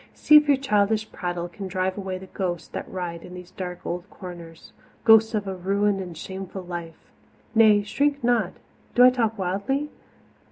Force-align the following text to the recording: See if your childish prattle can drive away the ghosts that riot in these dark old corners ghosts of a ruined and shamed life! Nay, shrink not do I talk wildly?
See 0.15 0.35
if 0.37 0.47
your 0.47 0.57
childish 0.57 1.11
prattle 1.11 1.47
can 1.47 1.67
drive 1.67 1.95
away 1.95 2.17
the 2.17 2.25
ghosts 2.25 2.67
that 2.69 2.89
riot 2.89 3.21
in 3.21 3.35
these 3.35 3.51
dark 3.51 3.85
old 3.85 4.09
corners 4.09 4.73
ghosts 5.03 5.35
of 5.35 5.47
a 5.47 5.53
ruined 5.53 6.01
and 6.01 6.17
shamed 6.17 6.55
life! 6.55 7.11
Nay, 7.53 7.83
shrink 7.83 8.23
not 8.23 8.53
do 8.95 9.03
I 9.03 9.11
talk 9.11 9.37
wildly? 9.37 9.91